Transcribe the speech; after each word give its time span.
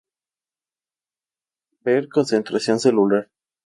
Ver: 1.85 2.03
concentración 2.15 2.79
celular. 2.79 3.23